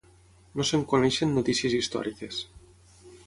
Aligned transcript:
No 0.59 0.63
se'n 0.69 0.85
coneixen 0.93 1.35
notícies 1.37 1.77
històriques. 1.81 2.43